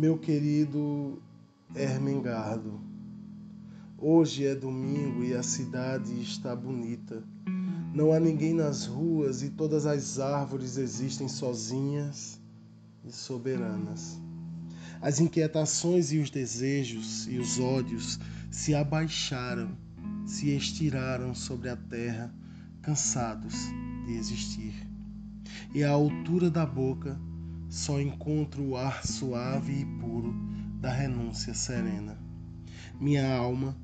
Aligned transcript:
Meu 0.00 0.16
querido 0.16 1.20
Ermengardo, 1.76 2.80
hoje 3.98 4.46
é 4.46 4.54
domingo 4.54 5.22
e 5.22 5.34
a 5.34 5.42
cidade 5.42 6.22
está 6.22 6.56
bonita. 6.56 7.22
Não 7.94 8.10
há 8.10 8.18
ninguém 8.18 8.54
nas 8.54 8.86
ruas 8.86 9.42
e 9.42 9.50
todas 9.50 9.84
as 9.84 10.18
árvores 10.18 10.78
existem 10.78 11.28
sozinhas 11.28 12.40
e 13.04 13.12
soberanas. 13.12 14.18
As 15.02 15.20
inquietações 15.20 16.12
e 16.12 16.18
os 16.18 16.30
desejos 16.30 17.28
e 17.28 17.36
os 17.36 17.60
ódios 17.60 18.18
se 18.50 18.74
abaixaram, 18.74 19.76
se 20.24 20.48
estiraram 20.48 21.34
sobre 21.34 21.68
a 21.68 21.76
terra, 21.76 22.34
cansados 22.80 23.54
de 24.06 24.14
existir. 24.14 24.72
E 25.74 25.84
à 25.84 25.90
altura 25.90 26.50
da 26.50 26.64
boca 26.64 27.20
só 27.70 28.00
encontro 28.00 28.64
o 28.64 28.76
ar 28.76 29.06
suave 29.06 29.82
e 29.82 29.84
puro 29.84 30.34
da 30.80 30.92
renúncia 30.92 31.54
serena. 31.54 32.18
Minha 33.00 33.32
alma, 33.32 33.76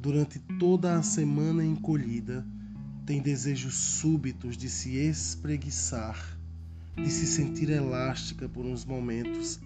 durante 0.00 0.40
toda 0.58 0.98
a 0.98 1.02
semana 1.02 1.64
encolhida, 1.64 2.44
tem 3.06 3.22
desejos 3.22 3.74
súbitos 3.74 4.56
de 4.56 4.68
se 4.68 4.96
espreguiçar, 4.96 6.36
de 6.96 7.08
se 7.08 7.26
sentir 7.26 7.70
elástica 7.70 8.48
por 8.48 8.66
uns 8.66 8.84
momentos, 8.84 9.60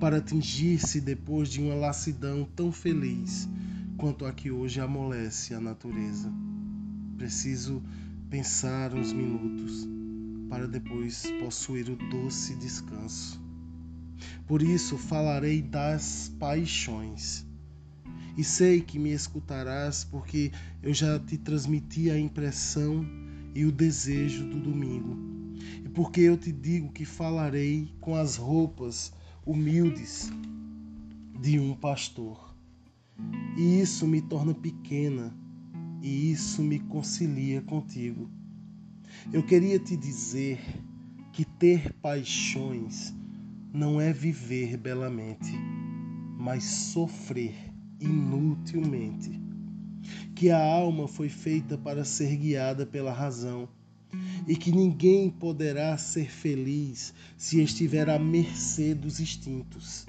para 0.00 0.16
atingir-se 0.16 1.00
depois 1.00 1.48
de 1.48 1.60
uma 1.60 1.74
lassidão 1.74 2.44
tão 2.56 2.72
feliz 2.72 3.48
quanto 3.96 4.26
a 4.26 4.32
que 4.32 4.50
hoje 4.50 4.80
amolece 4.80 5.54
a 5.54 5.60
natureza. 5.60 6.30
Preciso 7.16 7.80
pensar 8.28 8.92
uns 8.94 9.12
minutos 9.12 9.88
para 10.52 10.68
depois 10.68 11.24
possuir 11.40 11.88
o 11.88 11.96
doce 11.96 12.54
descanso. 12.56 13.40
Por 14.46 14.60
isso 14.60 14.98
falarei 14.98 15.62
das 15.62 16.30
paixões. 16.38 17.46
E 18.36 18.44
sei 18.44 18.82
que 18.82 18.98
me 18.98 19.12
escutarás, 19.12 20.04
porque 20.04 20.52
eu 20.82 20.92
já 20.92 21.18
te 21.18 21.38
transmiti 21.38 22.10
a 22.10 22.18
impressão 22.18 23.02
e 23.54 23.64
o 23.64 23.72
desejo 23.72 24.46
do 24.46 24.60
domingo. 24.60 25.16
E 25.82 25.88
porque 25.88 26.20
eu 26.20 26.36
te 26.36 26.52
digo 26.52 26.92
que 26.92 27.06
falarei 27.06 27.90
com 27.98 28.14
as 28.14 28.36
roupas 28.36 29.10
humildes 29.46 30.30
de 31.40 31.58
um 31.58 31.74
pastor. 31.74 32.54
E 33.56 33.80
isso 33.80 34.06
me 34.06 34.20
torna 34.20 34.52
pequena, 34.52 35.34
e 36.02 36.30
isso 36.30 36.62
me 36.62 36.78
concilia 36.78 37.62
contigo. 37.62 38.41
Eu 39.30 39.42
queria 39.42 39.78
te 39.78 39.96
dizer 39.96 40.58
que 41.32 41.44
ter 41.44 41.92
paixões 41.94 43.14
não 43.72 44.00
é 44.00 44.12
viver 44.12 44.76
belamente, 44.76 45.52
mas 46.38 46.64
sofrer 46.64 47.54
inutilmente. 48.00 49.40
Que 50.34 50.50
a 50.50 50.58
alma 50.58 51.06
foi 51.06 51.28
feita 51.28 51.78
para 51.78 52.04
ser 52.04 52.36
guiada 52.36 52.84
pela 52.84 53.12
razão 53.12 53.68
e 54.46 54.56
que 54.56 54.72
ninguém 54.72 55.30
poderá 55.30 55.96
ser 55.96 56.28
feliz 56.28 57.14
se 57.36 57.62
estiver 57.62 58.10
à 58.10 58.18
mercê 58.18 58.92
dos 58.92 59.20
instintos. 59.20 60.04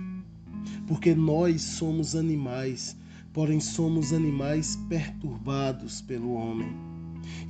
Porque 0.87 1.13
nós 1.13 1.61
somos 1.61 2.15
animais, 2.15 2.97
porém 3.31 3.59
somos 3.59 4.11
animais 4.11 4.75
perturbados 4.89 6.01
pelo 6.01 6.33
homem. 6.33 6.92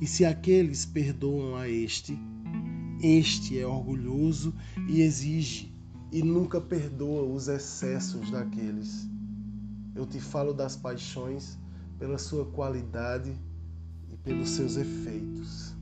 E 0.00 0.06
se 0.06 0.24
aqueles 0.24 0.84
perdoam 0.84 1.56
a 1.56 1.68
este, 1.68 2.18
este 3.02 3.58
é 3.58 3.66
orgulhoso 3.66 4.54
e 4.88 5.02
exige 5.02 5.74
e 6.10 6.22
nunca 6.22 6.60
perdoa 6.60 7.22
os 7.24 7.48
excessos 7.48 8.30
daqueles. 8.30 9.08
Eu 9.94 10.06
te 10.06 10.20
falo 10.20 10.54
das 10.54 10.76
paixões 10.76 11.58
pela 11.98 12.18
sua 12.18 12.44
qualidade 12.46 13.32
e 14.12 14.16
pelos 14.16 14.50
seus 14.50 14.76
efeitos. 14.76 15.74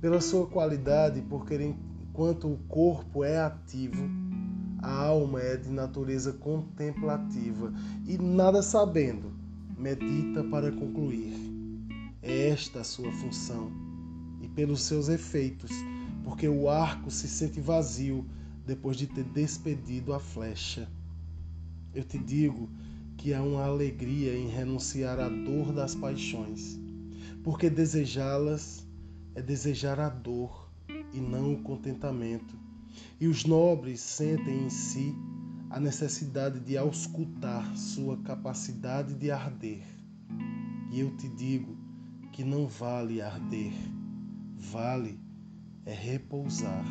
Pela 0.00 0.20
sua 0.20 0.46
qualidade, 0.46 1.22
porque 1.22 1.56
enquanto 1.62 2.52
o 2.52 2.58
corpo 2.68 3.22
é 3.22 3.38
ativo, 3.38 4.08
a 4.82 4.92
alma 4.92 5.40
é 5.40 5.56
de 5.56 5.70
natureza 5.70 6.32
contemplativa 6.32 7.72
e 8.06 8.16
nada 8.18 8.62
sabendo, 8.62 9.32
medita 9.76 10.42
para 10.44 10.72
concluir. 10.72 11.49
É 12.22 12.48
esta 12.48 12.80
a 12.80 12.84
sua 12.84 13.10
função. 13.12 13.72
E 14.42 14.48
pelos 14.48 14.82
seus 14.82 15.08
efeitos, 15.08 15.70
porque 16.22 16.46
o 16.46 16.68
arco 16.68 17.10
se 17.10 17.28
sente 17.28 17.60
vazio 17.60 18.26
depois 18.66 18.96
de 18.96 19.06
ter 19.06 19.24
despedido 19.24 20.12
a 20.12 20.20
flecha. 20.20 20.88
Eu 21.94 22.04
te 22.04 22.18
digo 22.18 22.68
que 23.16 23.32
há 23.32 23.42
uma 23.42 23.64
alegria 23.64 24.36
em 24.36 24.48
renunciar 24.48 25.18
à 25.18 25.28
dor 25.28 25.72
das 25.72 25.94
paixões, 25.94 26.78
porque 27.42 27.68
desejá-las 27.68 28.86
é 29.34 29.42
desejar 29.42 29.98
a 29.98 30.08
dor 30.08 30.70
e 31.12 31.20
não 31.20 31.54
o 31.54 31.62
contentamento. 31.62 32.58
E 33.18 33.26
os 33.26 33.44
nobres 33.44 34.00
sentem 34.00 34.64
em 34.64 34.70
si 34.70 35.14
a 35.70 35.80
necessidade 35.80 36.60
de 36.60 36.76
auscultar 36.76 37.76
sua 37.76 38.16
capacidade 38.18 39.14
de 39.14 39.30
arder. 39.30 39.84
E 40.90 41.00
eu 41.00 41.16
te 41.16 41.28
digo 41.28 41.79
que 42.32 42.44
não 42.44 42.66
vale 42.66 43.20
arder, 43.20 43.72
vale 44.56 45.18
é 45.84 45.92
repousar 45.92 46.84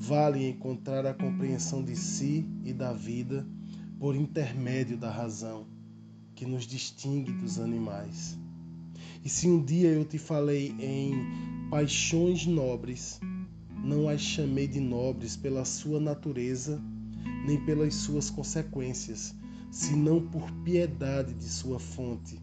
vale 0.00 0.48
encontrar 0.48 1.04
a 1.04 1.12
compreensão 1.12 1.84
de 1.84 1.94
si 1.94 2.48
e 2.64 2.72
da 2.72 2.90
vida 2.90 3.46
por 3.98 4.16
intermédio 4.16 4.96
da 4.96 5.10
razão 5.10 5.66
que 6.34 6.46
nos 6.46 6.66
distingue 6.66 7.30
dos 7.32 7.60
animais. 7.60 8.38
E 9.22 9.28
se 9.28 9.46
um 9.46 9.62
dia 9.62 9.90
eu 9.90 10.06
te 10.06 10.16
falei 10.16 10.74
em 10.80 11.68
paixões 11.68 12.46
nobres, 12.46 13.20
não 13.84 14.08
as 14.08 14.22
chamei 14.22 14.66
de 14.66 14.80
nobres 14.80 15.36
pela 15.36 15.66
sua 15.66 16.00
natureza, 16.00 16.82
nem 17.46 17.62
pelas 17.66 17.94
suas 17.94 18.30
consequências, 18.30 19.34
senão 19.70 20.26
por 20.28 20.50
piedade 20.64 21.34
de 21.34 21.44
sua 21.44 21.78
fonte, 21.78 22.40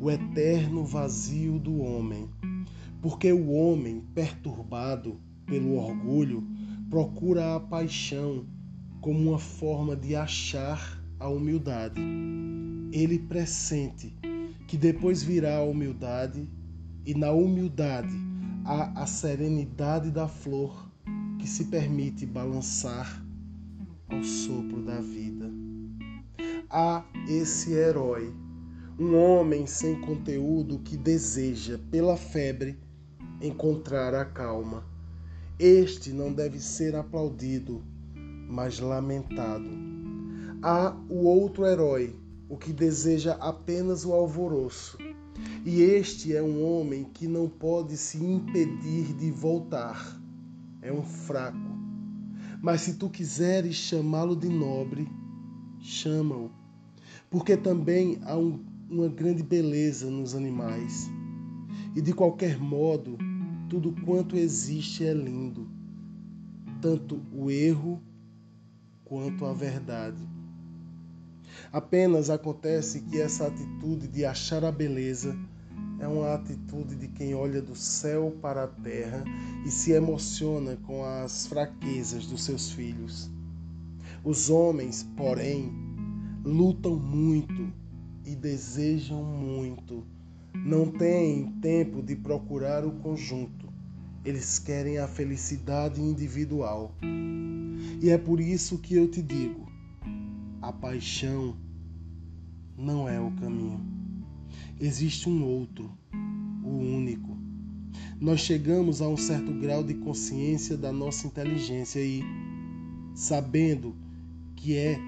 o 0.00 0.10
eterno 0.10 0.84
vazio 0.84 1.58
do 1.58 1.78
homem. 1.78 2.28
Porque 3.00 3.32
o 3.32 3.50
homem, 3.50 4.02
perturbado 4.14 5.20
pelo 5.46 5.76
orgulho, 5.76 6.46
procura 6.88 7.56
a 7.56 7.60
paixão 7.60 8.46
como 9.00 9.30
uma 9.30 9.38
forma 9.38 9.94
de 9.94 10.16
achar 10.16 11.02
a 11.18 11.28
humildade. 11.28 12.00
Ele 12.92 13.18
pressente 13.18 14.16
que 14.66 14.76
depois 14.76 15.22
virá 15.22 15.58
a 15.58 15.64
humildade 15.64 16.48
e 17.04 17.14
na 17.14 17.30
humildade 17.32 18.14
há 18.64 19.02
a 19.02 19.06
serenidade 19.06 20.10
da 20.10 20.26
flor 20.26 20.90
que 21.38 21.46
se 21.46 21.66
permite 21.66 22.24
balançar 22.24 23.22
ao 24.08 24.22
sopro 24.22 24.82
da 24.82 25.00
vida. 25.00 25.50
Há 26.70 27.04
esse 27.28 27.72
herói, 27.72 28.34
um 28.98 29.16
homem 29.16 29.66
sem 29.66 30.00
conteúdo 30.00 30.78
que 30.78 30.96
deseja, 30.96 31.78
pela 31.90 32.16
febre, 32.16 32.78
encontrar 33.40 34.14
a 34.14 34.24
calma 34.24 34.94
este 35.58 36.10
não 36.10 36.32
deve 36.32 36.58
ser 36.58 36.96
aplaudido, 36.96 37.80
mas 38.48 38.80
lamentado. 38.80 39.70
Há 40.60 40.96
o 41.08 41.26
outro 41.26 41.64
herói, 41.64 42.18
o 42.48 42.56
que 42.56 42.72
deseja 42.72 43.34
apenas 43.34 44.04
o 44.04 44.12
alvoroço. 44.12 44.98
E 45.64 45.80
este 45.80 46.34
é 46.34 46.42
um 46.42 46.60
homem 46.64 47.04
que 47.04 47.28
não 47.28 47.48
pode 47.48 47.96
se 47.96 48.18
impedir 48.18 49.14
de 49.14 49.30
voltar. 49.30 50.20
É 50.82 50.92
um 50.92 51.04
fraco. 51.04 51.78
Mas 52.60 52.80
se 52.80 52.94
tu 52.94 53.08
quiseres 53.08 53.76
chamá-lo 53.76 54.34
de 54.34 54.48
nobre, 54.48 55.08
chama-o. 55.78 56.50
Porque 57.30 57.56
também 57.56 58.18
há 58.24 58.36
um, 58.36 58.58
uma 58.94 59.08
grande 59.08 59.42
beleza 59.42 60.08
nos 60.08 60.34
animais. 60.34 61.10
E 61.96 62.00
de 62.00 62.12
qualquer 62.12 62.58
modo, 62.58 63.18
tudo 63.68 63.92
quanto 64.04 64.36
existe 64.36 65.04
é 65.04 65.12
lindo, 65.12 65.68
tanto 66.80 67.20
o 67.32 67.50
erro 67.50 68.00
quanto 69.04 69.44
a 69.44 69.52
verdade. 69.52 70.22
Apenas 71.72 72.30
acontece 72.30 73.00
que 73.00 73.20
essa 73.20 73.48
atitude 73.48 74.06
de 74.06 74.24
achar 74.24 74.64
a 74.64 74.70
beleza 74.70 75.36
é 75.98 76.06
uma 76.06 76.34
atitude 76.34 76.94
de 76.94 77.08
quem 77.08 77.34
olha 77.34 77.60
do 77.60 77.74
céu 77.74 78.36
para 78.40 78.64
a 78.64 78.68
terra 78.68 79.24
e 79.64 79.70
se 79.70 79.92
emociona 79.92 80.76
com 80.76 81.04
as 81.04 81.46
fraquezas 81.46 82.26
dos 82.26 82.44
seus 82.44 82.70
filhos. 82.70 83.30
Os 84.22 84.50
homens, 84.50 85.04
porém, 85.16 85.72
lutam 86.44 86.96
muito 86.96 87.72
e 88.24 88.34
desejam 88.34 89.22
muito 89.22 90.04
não 90.54 90.86
têm 90.86 91.50
tempo 91.60 92.00
de 92.00 92.14
procurar 92.14 92.86
o 92.86 92.92
conjunto. 92.92 93.68
Eles 94.24 94.58
querem 94.58 94.98
a 94.98 95.08
felicidade 95.08 96.00
individual. 96.00 96.94
E 98.00 98.08
é 98.08 98.16
por 98.16 98.40
isso 98.40 98.78
que 98.78 98.94
eu 98.94 99.08
te 99.08 99.20
digo: 99.20 99.66
a 100.62 100.72
paixão 100.72 101.56
não 102.78 103.08
é 103.08 103.20
o 103.20 103.30
caminho. 103.32 103.80
Existe 104.80 105.28
um 105.28 105.44
outro, 105.44 105.90
o 106.62 106.68
único. 106.68 107.36
Nós 108.20 108.40
chegamos 108.40 109.02
a 109.02 109.08
um 109.08 109.16
certo 109.16 109.52
grau 109.52 109.82
de 109.82 109.94
consciência 109.94 110.76
da 110.76 110.92
nossa 110.92 111.26
inteligência 111.26 112.00
e, 112.00 112.22
sabendo 113.14 113.94
que 114.56 114.76
é 114.76 114.98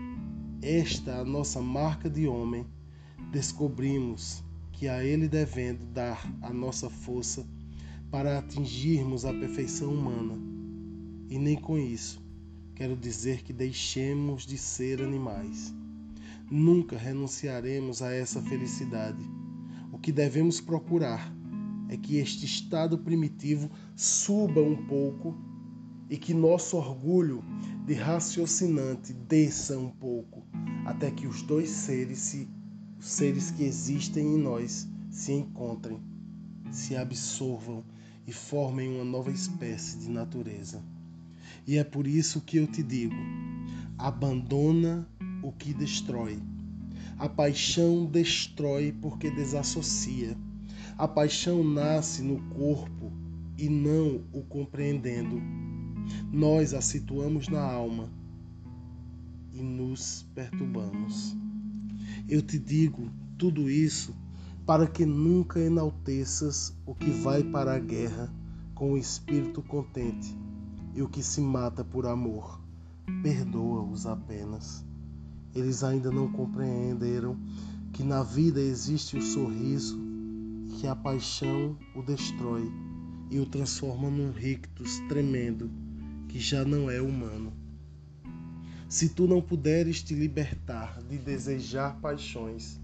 esta 0.61 1.21
a 1.21 1.25
nossa 1.25 1.61
marca 1.61 2.11
de 2.11 2.27
homem, 2.27 2.67
descobrimos 3.31 4.43
que 4.73 4.89
a 4.89 5.05
Ele 5.05 5.29
devendo 5.29 5.85
dar 5.87 6.27
a 6.43 6.53
nossa 6.53 6.91
força 6.91 7.47
para 8.11 8.39
atingirmos 8.39 9.25
a 9.25 9.33
perfeição 9.33 9.93
humana. 9.93 10.39
E 11.29 11.39
nem 11.39 11.57
com 11.57 11.79
isso 11.79 12.25
quero 12.77 12.95
dizer 12.95 13.43
que 13.43 13.55
deixemos 13.55 14.45
de 14.45 14.59
ser 14.59 15.03
animais. 15.03 15.75
Nunca 16.51 16.97
renunciaremos 16.97 18.03
a 18.03 18.13
essa 18.13 18.41
felicidade. 18.43 19.25
O 19.91 19.99
que 19.99 20.13
devemos 20.13 20.61
procurar 20.61 21.35
é 21.89 21.97
que 21.97 22.19
este 22.19 22.45
estado 22.45 22.99
primitivo 22.99 23.71
suba 23.97 24.61
um 24.61 24.77
pouco 24.87 25.35
e 26.11 26.19
que 26.19 26.35
nosso 26.35 26.77
orgulho 26.77 27.43
de 27.87 27.95
raciocinante 27.95 29.13
desça 29.13 29.79
um 29.79 29.89
pouco, 29.89 30.45
até 30.85 31.11
que 31.11 31.27
os 31.27 31.43
dois 31.43 31.71
seres, 31.71 32.19
se, 32.19 32.49
os 32.99 33.07
seres 33.07 33.51
que 33.51 33.65
existem 33.65 34.35
em 34.35 34.39
nós, 34.39 34.89
se 35.11 35.33
encontrem, 35.33 36.01
se 36.71 36.97
absorvam 36.97 37.85
e 38.27 38.33
formem 38.33 38.95
uma 38.95 39.05
nova 39.05 39.31
espécie 39.31 39.99
de 39.99 40.09
natureza. 40.09 40.83
E 41.67 41.77
é 41.79 41.85
por 41.85 42.07
isso 42.07 42.41
que 42.41 42.57
eu 42.57 42.67
te 42.67 42.83
digo: 42.83 43.15
abandona 43.99 45.09
o 45.43 45.53
que 45.53 45.73
destrói. 45.73 46.39
A 47.19 47.29
paixão 47.29 48.05
destrói 48.05 48.93
porque 49.01 49.31
desassocia. 49.31 50.37
A 50.99 51.09
paixão 51.09 51.63
nasce 51.65 52.23
no 52.23 52.41
corpo 52.55 53.13
e 53.57 53.69
não 53.69 54.25
o 54.33 54.43
compreendendo. 54.43 55.41
Nós 56.31 56.75
a 56.75 56.81
situamos 56.81 57.49
na 57.49 57.63
alma 57.63 58.11
e 59.53 59.63
nos 59.63 60.27
perturbamos. 60.35 61.37
Eu 62.29 62.43
te 62.43 62.59
digo 62.59 63.09
tudo 63.39 63.71
isso 63.71 64.13
para 64.67 64.89
que 64.89 65.07
nunca 65.07 65.61
enalteças 65.61 66.77
o 66.85 66.93
que 66.93 67.09
vai 67.09 67.45
para 67.45 67.75
a 67.75 67.79
guerra 67.79 68.35
com 68.75 68.93
o 68.93 68.99
espírito 68.99 69.63
contente 69.63 70.37
e 70.93 71.03
o 71.03 71.09
que 71.09 71.23
se 71.23 71.41
mata 71.41 71.85
por 71.85 72.05
amor. 72.05 72.61
Perdoa-os 73.23 74.07
apenas. 74.07 74.85
Eles 75.55 75.85
ainda 75.85 76.11
não 76.11 76.33
compreenderam 76.33 77.39
que 77.93 78.03
na 78.03 78.25
vida 78.25 78.61
existe 78.61 79.17
o 79.17 79.23
sorriso 79.23 79.97
que 80.81 80.87
a 80.89 80.97
paixão 80.97 81.79
o 81.95 82.03
destrói 82.03 82.69
e 83.31 83.39
o 83.39 83.47
transforma 83.47 84.11
num 84.11 84.33
rictus 84.33 84.99
tremendo 85.09 85.71
que 86.29 86.41
já 86.41 86.65
não 86.65 86.91
é 86.91 87.01
humano. 87.01 87.53
Se 88.89 89.09
tu 89.09 89.27
não 89.27 89.43
puderes 89.43 90.01
te 90.01 90.15
libertar 90.15 91.03
de 91.03 91.19
desejar 91.19 92.01
paixões, 92.01 92.79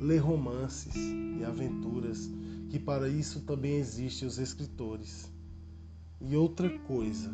lê 0.00 0.18
romances 0.18 0.96
e 0.96 1.44
aventuras, 1.44 2.28
que 2.68 2.80
para 2.80 3.08
isso 3.08 3.40
também 3.42 3.76
existem 3.76 4.26
os 4.26 4.38
escritores. 4.38 5.30
E 6.20 6.34
outra 6.34 6.68
coisa, 6.80 7.32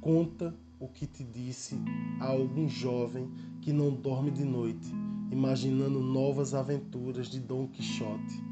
conta 0.00 0.54
o 0.78 0.88
que 0.88 1.06
te 1.06 1.22
disse 1.22 1.76
a 2.20 2.28
algum 2.28 2.66
jovem 2.66 3.30
que 3.60 3.70
não 3.70 3.94
dorme 3.94 4.30
de 4.30 4.44
noite, 4.44 4.90
imaginando 5.30 6.00
novas 6.00 6.54
aventuras 6.54 7.28
de 7.28 7.38
Dom 7.38 7.68
Quixote. 7.68 8.42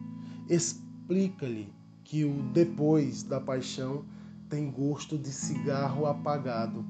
Explica-lhe 0.46 1.72
que 2.04 2.22
o 2.22 2.42
depois 2.52 3.22
da 3.22 3.40
paixão 3.40 4.04
tem 4.46 4.70
gosto 4.70 5.16
de 5.16 5.30
cigarro 5.30 6.04
apagado. 6.04 6.84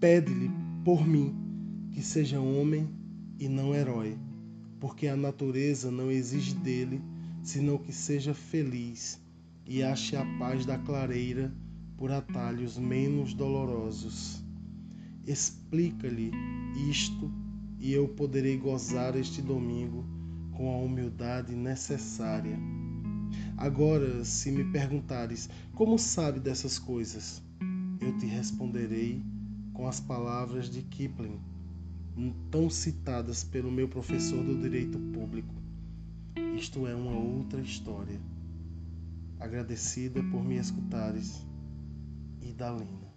Pede-lhe 0.00 0.67
por 0.88 1.06
mim 1.06 1.36
que 1.92 2.00
seja 2.00 2.40
homem 2.40 2.88
e 3.38 3.46
não 3.46 3.74
herói, 3.74 4.16
porque 4.80 5.06
a 5.06 5.14
natureza 5.14 5.90
não 5.90 6.10
exige 6.10 6.54
dele 6.54 7.02
senão 7.42 7.76
que 7.76 7.92
seja 7.92 8.32
feliz 8.32 9.20
e 9.66 9.82
ache 9.82 10.16
a 10.16 10.24
paz 10.38 10.64
da 10.64 10.78
clareira 10.78 11.52
por 11.94 12.10
atalhos 12.10 12.78
menos 12.78 13.34
dolorosos. 13.34 14.42
Explica-lhe 15.26 16.30
isto 16.88 17.30
e 17.78 17.92
eu 17.92 18.08
poderei 18.08 18.56
gozar 18.56 19.14
este 19.14 19.42
domingo 19.42 20.06
com 20.52 20.72
a 20.72 20.78
humildade 20.78 21.54
necessária. 21.54 22.58
Agora, 23.58 24.24
se 24.24 24.50
me 24.50 24.64
perguntares 24.64 25.50
como 25.74 25.98
sabe 25.98 26.40
dessas 26.40 26.78
coisas, 26.78 27.42
eu 28.00 28.16
te 28.16 28.24
responderei 28.24 29.22
com 29.78 29.86
as 29.86 30.00
palavras 30.00 30.68
de 30.68 30.82
Kipling, 30.82 31.38
tão 32.50 32.68
citadas 32.68 33.44
pelo 33.44 33.70
meu 33.70 33.88
professor 33.88 34.42
do 34.42 34.60
direito 34.60 34.98
público. 34.98 35.54
Isto 36.56 36.84
é 36.88 36.96
uma 36.96 37.16
outra 37.16 37.60
história. 37.60 38.20
Agradecida 39.38 40.20
por 40.20 40.42
me 40.42 40.56
escutares, 40.56 41.46
Idalina. 42.42 43.08